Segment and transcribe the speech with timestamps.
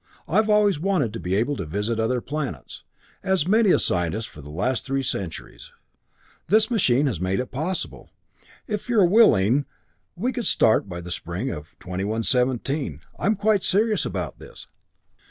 [0.27, 2.83] I've always wanted to be able to visit other planets
[3.21, 5.71] as has many a scientist for the last three centuries.
[6.47, 8.09] This machine has made it possible.
[8.65, 9.67] If you are willing
[10.15, 13.01] we could start by the spring of 2117.
[13.19, 14.67] I'm quite serious about this.